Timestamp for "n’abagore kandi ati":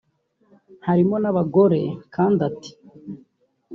1.19-2.71